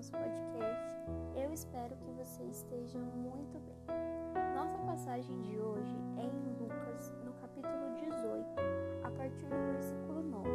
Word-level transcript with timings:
nosso 0.00 0.12
podcast. 0.12 0.82
Eu 1.36 1.52
espero 1.52 1.94
que 1.96 2.10
você 2.12 2.42
esteja 2.44 2.98
muito 2.98 3.60
bem. 3.60 3.76
Nossa 4.54 4.78
passagem 4.78 5.42
de 5.42 5.60
hoje 5.60 5.94
é 6.16 6.22
em 6.22 6.58
Lucas, 6.58 7.12
no 7.22 7.34
capítulo 7.34 7.94
18, 7.96 8.48
a 9.04 9.10
partir 9.10 9.44
do 9.44 9.72
versículo 9.72 10.22
9. 10.22 10.48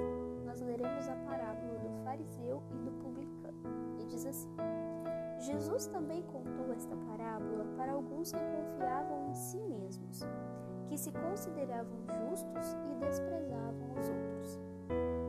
Nós 0.45 0.61
leremos 0.61 1.07
a 1.07 1.15
parábola 1.29 1.77
do 1.77 2.03
fariseu 2.03 2.63
e 2.71 2.77
do 2.79 2.91
publicano. 3.03 3.55
E 3.99 4.05
diz 4.05 4.25
assim: 4.25 4.49
Jesus 5.37 5.85
também 5.85 6.23
contou 6.23 6.73
esta 6.73 6.95
parábola 6.95 7.65
para 7.77 7.91
alguns 7.91 8.31
que 8.31 8.39
confiavam 8.39 9.29
em 9.29 9.35
si 9.35 9.59
mesmos, 9.59 10.21
que 10.87 10.97
se 10.97 11.11
consideravam 11.11 11.99
justos 12.07 12.75
e 12.91 12.95
desprezavam 12.95 13.93
os 13.99 14.09
outros. 14.09 14.59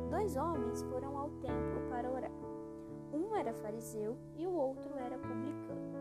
Dois 0.09 0.37
homens 0.37 0.83
foram 0.85 1.19
ao 1.19 1.29
templo 1.29 1.83
para 1.91 2.11
orar. 2.11 2.46
Era 3.47 3.55
fariseu 3.55 4.17
e 4.37 4.45
o 4.45 4.51
outro 4.51 4.91
era 4.97 5.17
publicano. 5.19 5.95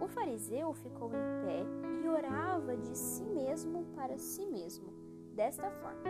O 0.00 0.06
fariseu 0.06 0.72
ficou 0.74 1.08
em 1.08 1.44
pé 1.44 1.64
e 2.04 2.08
orava 2.08 2.76
de 2.76 2.96
si 2.96 3.24
mesmo 3.24 3.84
para 3.96 4.16
si 4.16 4.46
mesmo, 4.46 4.86
desta 5.34 5.68
forma: 5.72 6.08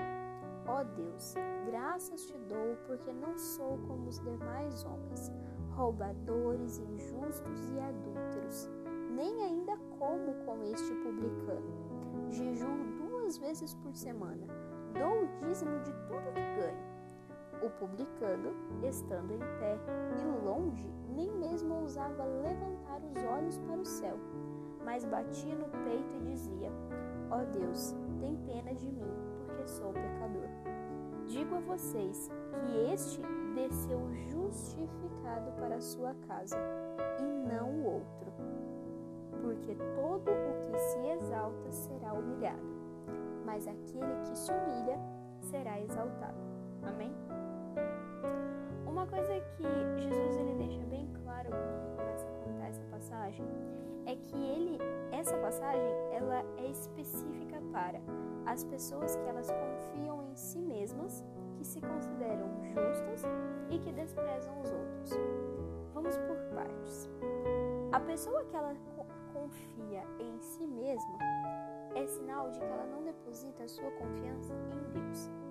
Ó 0.66 0.82
oh 0.82 0.84
Deus, 0.84 1.34
graças 1.64 2.26
te 2.26 2.36
dou 2.50 2.76
porque 2.86 3.10
não 3.14 3.38
sou 3.38 3.78
como 3.88 4.10
os 4.10 4.20
demais 4.20 4.84
homens, 4.84 5.32
roubadores, 5.70 6.76
injustos 6.76 7.66
e 7.68 7.80
adúlteros, 7.80 8.68
nem 9.16 9.42
ainda 9.44 9.74
como 9.98 10.34
com 10.44 10.62
este 10.64 10.94
publicano. 10.96 12.28
Jejuo 12.28 12.76
duas 12.98 13.38
vezes 13.38 13.72
por 13.76 13.96
semana, 13.96 14.46
dou 14.92 15.22
o 15.24 15.46
dízimo 15.46 15.80
de 15.80 15.92
tudo 16.06 16.34
que 16.34 16.60
ganho. 16.60 16.97
O 17.60 17.70
publicano, 17.70 18.52
estando 18.82 19.32
em 19.32 19.38
pé 19.38 19.78
e 20.20 20.44
longe, 20.44 20.88
nem 21.08 21.30
mesmo 21.36 21.74
ousava 21.74 22.24
levantar 22.24 23.00
os 23.02 23.24
olhos 23.24 23.58
para 23.58 23.80
o 23.80 23.84
céu, 23.84 24.16
mas 24.84 25.04
batia 25.04 25.56
no 25.56 25.68
peito 25.84 26.14
e 26.14 26.30
dizia: 26.30 26.70
Ó 27.30 27.40
oh 27.40 27.58
Deus, 27.58 27.96
tem 28.20 28.36
pena 28.46 28.72
de 28.74 28.86
mim, 28.90 29.12
porque 29.44 29.66
sou 29.66 29.92
pecador. 29.92 30.48
Digo 31.26 31.56
a 31.56 31.60
vocês 31.60 32.30
que 32.60 32.92
este 32.92 33.20
desceu 33.54 34.00
justificado 34.30 35.50
para 35.58 35.76
a 35.76 35.80
sua 35.80 36.14
casa, 36.26 36.56
e 37.18 37.48
não 37.48 37.70
o 37.70 37.84
outro. 37.84 38.32
Porque 39.42 39.74
todo 39.96 40.30
o 40.30 40.60
que 40.62 40.78
se 40.78 40.98
exalta 41.08 41.70
será 41.70 42.12
humilhado, 42.12 42.62
mas 43.44 43.66
aquele 43.66 44.14
que 44.24 44.38
se 44.38 44.52
humilha 44.52 44.98
será 45.40 45.80
exaltado. 45.80 46.38
Amém? 46.82 47.27
Coisa 49.10 49.40
que 49.56 50.02
Jesus 50.02 50.36
ele 50.36 50.54
deixa 50.54 50.84
bem 50.84 51.08
claro 51.22 51.50
quando 51.50 51.96
começa 51.96 52.26
a 52.28 52.44
contar 52.44 52.68
essa 52.68 52.82
passagem 52.90 53.46
é 54.06 54.14
que 54.14 54.36
ele 54.36 54.78
essa 55.10 55.36
passagem 55.38 55.94
ela 56.12 56.44
é 56.58 56.70
específica 56.70 57.60
para 57.72 58.00
as 58.46 58.64
pessoas 58.64 59.16
que 59.16 59.26
elas 59.26 59.50
confiam 59.50 60.22
em 60.22 60.36
si 60.36 60.58
mesmas, 60.58 61.24
que 61.56 61.64
se 61.64 61.80
consideram 61.80 62.48
justas 62.62 63.22
e 63.70 63.78
que 63.78 63.92
desprezam 63.92 64.60
os 64.60 64.70
outros. 64.70 65.10
Vamos 65.92 66.16
por 66.18 66.36
partes. 66.54 67.08
A 67.92 68.00
pessoa 68.00 68.44
que 68.44 68.56
ela 68.56 68.74
confia 69.32 70.04
em 70.20 70.38
si 70.40 70.66
mesma 70.66 71.18
é 71.94 72.06
sinal 72.06 72.50
de 72.50 72.58
que 72.60 72.66
ela 72.66 72.86
não 72.86 73.02
deposita 73.02 73.64
a 73.64 73.68
sua 73.68 73.90
confiança 73.92 74.52
em 74.70 74.92
Deus 74.92 75.47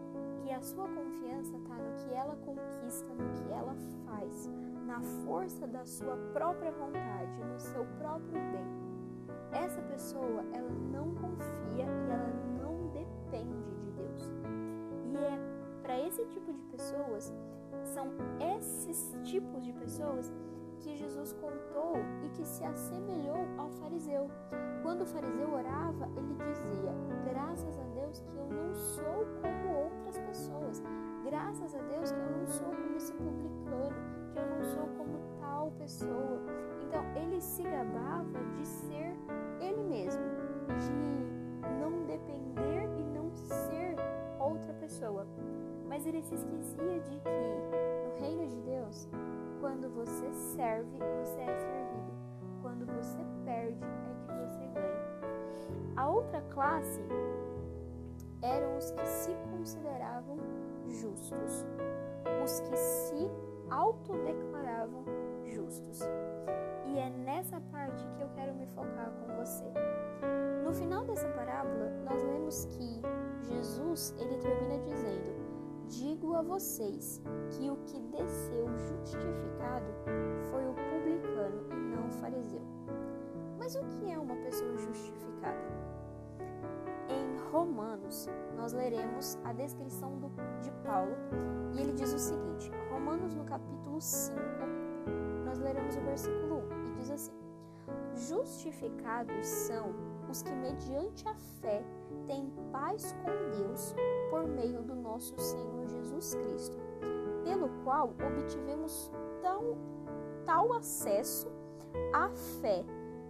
que 0.47 0.53
a 0.53 0.61
sua 0.61 0.87
confiança 0.87 1.57
está 1.57 1.75
no 1.75 1.93
que 1.95 2.13
ela 2.13 2.33
conquista, 2.37 3.13
no 3.13 3.29
que 3.33 3.51
ela 3.51 3.75
faz, 4.05 4.49
na 4.85 5.01
força 5.25 5.67
da 5.67 5.85
sua 5.85 6.15
própria 6.31 6.71
vontade, 6.71 7.43
no 7.43 7.59
seu 7.59 7.85
próprio 7.99 8.39
bem. 8.51 8.65
Essa 9.51 9.81
pessoa, 9.81 10.45
ela 10.53 10.71
não 10.89 11.13
confia 11.15 11.83
e 11.83 12.11
ela 12.11 12.29
não 12.61 12.87
depende 12.93 13.75
de 13.75 13.91
Deus. 13.91 14.31
E 15.03 15.17
é 15.17 15.37
para 15.81 15.99
esse 15.99 16.23
tipo 16.27 16.53
de 16.53 16.61
pessoas, 16.71 17.33
são 17.83 18.07
esses 18.55 19.13
tipos 19.23 19.65
de 19.65 19.73
pessoas 19.73 20.31
que 20.79 20.95
Jesus 20.95 21.33
contou 21.33 21.97
e 22.23 22.29
que 22.29 22.45
se 22.45 22.63
assemelhou 22.63 23.45
ao 23.57 23.69
fariseu. 23.71 24.29
Quando 24.81 25.01
o 25.01 25.05
fariseu 25.05 25.53
orava, 25.53 26.07
ele 26.15 26.35
dizia: 26.35 26.93
Graças 27.25 27.77
a 27.77 27.83
Deus 27.83 28.21
que 28.21 28.37
eu 28.37 28.47
não 28.47 28.73
sou 28.73 29.25
como 29.41 29.76
ele 46.09 46.21
se 46.21 46.35
esquecia 46.35 46.99
de 46.99 47.19
que 47.19 47.29
no 48.05 48.19
reino 48.19 48.47
de 48.47 48.61
Deus 48.61 49.09
quando 49.59 49.89
você 49.89 50.31
serve, 50.55 50.97
você 50.97 51.41
é 51.41 51.57
servido. 51.57 52.11
Quando 52.61 52.85
você 52.85 53.17
perde, 53.43 53.83
é 53.83 54.25
que 54.25 54.33
você 54.33 54.67
ganha. 54.67 55.95
A 55.95 56.09
outra 56.09 56.41
classe 56.53 57.01
eram 58.41 58.77
os 58.77 58.91
que 58.91 59.05
se 59.05 59.35
consideravam 59.51 60.37
justos, 60.87 61.65
os 62.43 62.59
que 62.61 62.77
se 62.77 63.31
autodeclaravam 63.69 65.03
justos. 65.45 66.01
E 66.85 66.99
é 66.99 67.09
nessa 67.09 67.59
parte 67.71 68.05
que 68.15 68.21
eu 68.21 68.29
quero 68.35 68.53
me 68.53 68.67
focar 68.67 69.11
com 69.11 69.35
você. 69.35 69.65
No 70.63 70.73
final 70.73 71.03
dessa 71.05 71.27
parábola, 71.29 71.89
nós 72.05 72.23
lemos 72.23 72.65
que 72.65 73.01
Jesus, 73.41 74.15
ele 74.19 74.37
termina 74.37 74.79
dizendo: 74.79 75.46
a 76.37 76.41
vocês 76.43 77.19
que 77.49 77.69
o 77.69 77.77
que 77.77 77.99
desceu 77.99 78.67
justificado 78.77 79.87
foi 80.51 80.67
o 80.67 80.73
publicano 80.73 81.65
e 81.71 81.95
não 81.95 82.07
o 82.07 82.11
fariseu. 82.11 82.61
Mas 83.57 83.75
o 83.75 83.83
que 83.85 84.11
é 84.11 84.19
uma 84.19 84.35
pessoa 84.35 84.77
justificada? 84.77 85.57
Em 87.09 87.37
Romanos, 87.51 88.29
nós 88.55 88.71
leremos 88.71 89.37
a 89.43 89.53
descrição 89.53 90.19
do, 90.19 90.29
de 90.61 90.69
Paulo 90.85 91.15
e 91.73 91.79
ele 91.79 91.93
diz 91.93 92.13
o 92.13 92.19
seguinte: 92.19 92.69
Romanos, 92.91 93.33
no 93.33 93.43
capítulo 93.43 93.99
5, 93.99 94.37
nós 95.43 95.57
leremos 95.57 95.95
o 95.95 96.01
versículo 96.01 96.57
1 96.57 96.85
e 96.85 96.91
diz 96.99 97.09
assim: 97.09 97.46
Justificados 98.17 99.45
são 99.45 99.93
os 100.27 100.41
que, 100.41 100.51
mediante 100.51 101.27
a 101.27 101.35
fé, 101.61 101.83
têm 102.25 102.51
paz 102.71 103.15
com 103.23 103.57
Deus 103.57 103.93
por 104.31 104.47
meio 104.47 104.81
do 104.81 104.95
nosso 104.95 105.39
Senhor 105.39 105.87
Jesus 105.87 106.33
Cristo, 106.33 106.77
pelo 107.43 107.69
qual 107.83 108.09
obtivemos 108.09 109.11
tão, 109.41 109.77
tal 110.45 110.73
acesso 110.73 111.47
à 112.11 112.29
fé 112.59 112.83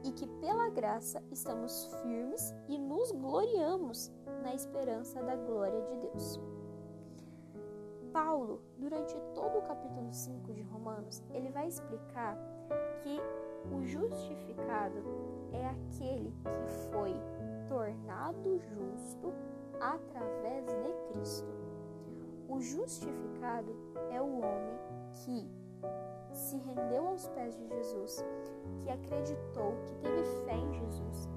e 0.06 0.12
que 0.12 0.26
pela 0.26 0.70
graça 0.70 1.22
estamos 1.32 1.88
firmes 2.02 2.56
e 2.70 2.78
nos 2.80 3.12
gloriamos 3.12 4.10
na 4.42 4.54
esperança 4.56 5.22
da 5.22 5.36
glória 5.36 5.82
de 5.82 5.98
Deus. 5.98 6.40
Paulo, 8.14 8.62
durante 8.78 9.14
todo 9.36 9.60
o 9.60 9.62
capítulo 9.64 10.12
5 10.12 10.54
de 10.54 10.62
Romanos, 10.62 11.22
ele 11.32 11.50
vai 11.50 11.68
explicar 11.68 12.38
que 13.04 13.20
o 13.72 13.84
justificado 13.84 15.04
é 15.52 15.68
aquele 15.68 16.32
que 16.32 16.90
foi 16.92 17.14
tornado 17.68 18.60
justo 18.60 19.34
através 19.80 20.66
de 20.66 21.14
Cristo. 21.14 21.52
O 22.48 22.60
justificado 22.60 23.76
é 24.12 24.22
o 24.22 24.40
homem 24.40 24.78
que 25.14 25.50
se 26.34 26.58
rendeu 26.58 27.08
aos 27.08 27.28
pés 27.30 27.56
de 27.56 27.68
Jesus, 27.68 28.24
que 28.84 28.90
acreditou, 28.90 29.74
que 29.86 29.96
teve 29.96 30.24
fé 30.46 30.56
em 30.56 30.74
Jesus 30.74 31.37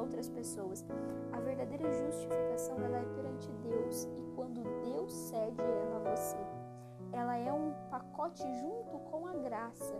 outras 0.00 0.28
pessoas. 0.28 0.84
A 1.32 1.40
verdadeira 1.40 1.90
justificação 1.92 2.76
ela 2.82 2.98
é 2.98 3.04
perante 3.14 3.50
Deus 3.62 4.08
e 4.16 4.22
quando 4.34 4.62
Deus 4.82 5.12
cede 5.12 5.60
ela 5.60 5.96
a 5.96 6.16
você, 6.16 6.38
ela 7.12 7.36
é 7.36 7.52
um 7.52 7.72
pacote 7.90 8.42
junto 8.60 8.98
com 9.10 9.26
a 9.26 9.34
graça. 9.34 9.94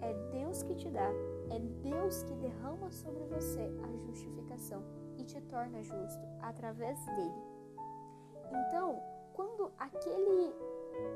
É 0.00 0.14
Deus 0.32 0.62
que 0.62 0.74
te 0.74 0.90
dá, 0.90 1.10
é 1.50 1.58
Deus 1.82 2.22
que 2.22 2.34
derrama 2.34 2.90
sobre 2.90 3.22
você 3.24 3.70
a 3.84 3.96
justificação 3.98 4.82
e 5.18 5.24
te 5.24 5.40
torna 5.42 5.82
justo 5.82 6.22
através 6.40 7.04
dele. 7.04 7.42
Então, 8.50 8.98
quando 9.34 9.70
aquele 9.78 10.54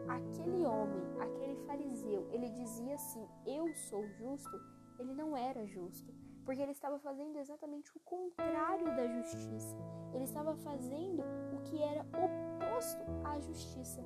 aquele 0.08 0.64
homem 0.64 1.02
aquele 1.18 1.56
fariseu, 1.66 2.26
ele 2.30 2.50
dizia 2.50 2.94
assim: 2.94 3.26
Eu 3.46 3.74
sou 3.74 4.06
justo, 4.06 4.60
ele 4.98 5.14
não 5.14 5.36
era 5.36 5.64
justo, 5.66 6.12
porque 6.44 6.60
ele 6.60 6.72
estava 6.72 6.98
fazendo 6.98 7.38
exatamente 7.38 7.90
o 7.96 8.00
contrário 8.00 8.86
da 8.94 9.06
justiça. 9.06 9.76
Ele 10.12 10.24
estava 10.24 10.54
fazendo 10.56 11.22
o 11.52 11.60
que 11.62 11.82
era 11.82 12.02
oposto 12.02 13.02
à 13.24 13.40
justiça. 13.40 14.02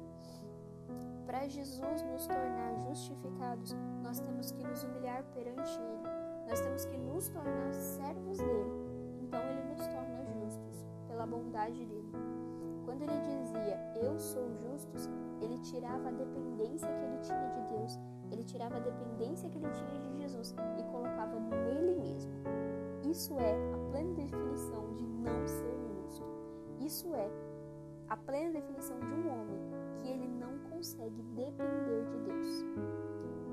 Para 1.27 1.47
Jesus 1.49 2.03
nos 2.03 2.27
tornar 2.27 2.75
justificados, 2.89 3.77
nós 4.03 4.19
temos 4.21 4.51
que 4.51 4.63
nos 4.63 4.83
humilhar 4.85 5.23
perante 5.35 5.79
Ele, 5.79 6.49
nós 6.49 6.61
temos 6.61 6.87
que 6.87 6.97
nos 6.97 7.29
tornar 7.29 7.73
servos 7.75 8.39
dele. 8.39 8.73
Então 9.21 9.41
Ele 9.41 9.63
nos 9.65 9.87
torna 9.89 10.25
justos 10.25 10.87
pela 11.07 11.27
bondade 11.27 11.85
dele. 11.85 12.13
Quando 12.89 13.03
ele 13.03 13.21
dizia 13.21 13.79
eu 14.03 14.19
sou 14.19 14.51
justos, 14.63 15.11
ele 15.43 15.59
tirava 15.59 16.09
a 16.09 16.11
dependência 16.11 16.89
que 16.89 17.05
ele 17.05 17.19
tinha 17.19 17.49
de 17.51 17.77
Deus, 17.77 17.99
ele 18.31 18.43
tirava 18.45 18.77
a 18.77 18.81
dependência 18.81 19.51
que 19.51 19.59
ele 19.59 19.71
tinha 19.73 20.01
de 20.01 20.23
Jesus 20.23 20.55
e 20.79 20.83
colocava 20.85 21.39
nele 21.39 22.01
mesmo. 22.01 22.33
Isso 23.05 23.39
é 23.39 23.53
a 23.75 23.91
plena 23.91 24.15
definição 24.15 24.95
de 24.95 25.07
não 25.07 25.47
ser 25.47 25.77
justo. 25.87 26.25
Isso 26.81 27.15
é 27.15 27.31
a 28.09 28.17
plena 28.17 28.53
definição 28.53 28.99
de 29.01 29.07
um 29.07 29.39
homem 29.39 29.61
que 29.97 30.09
ele 30.09 30.27
não 30.27 30.59
consegue 30.71 31.23
depender 31.37 32.07
de 32.07 32.17
Deus. 32.25 32.65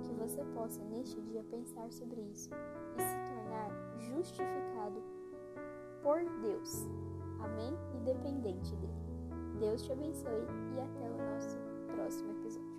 Que 0.02 0.14
você 0.14 0.46
possa 0.56 0.82
neste 0.86 1.20
dia 1.24 1.44
pensar 1.52 1.92
sobre 1.92 2.22
isso 2.22 2.52
e 2.98 3.02
se 3.02 3.18
tornar 3.34 4.00
justificado 4.00 5.04
por 6.02 6.24
Deus. 6.42 6.88
Amém? 7.42 7.78
E 7.96 7.98
dependente 8.00 8.74
dele. 8.78 9.14
Deus 9.60 9.81
te 9.81 9.92
abençoe 9.92 10.46
e 10.75 10.80
até 10.80 11.10
o 11.10 11.18
nosso 11.18 11.57
próximo 11.96 12.31
episódio. 12.31 12.75